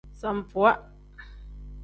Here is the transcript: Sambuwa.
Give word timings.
Sambuwa. 0.19 0.71